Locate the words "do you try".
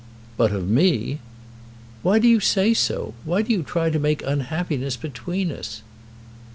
3.43-3.91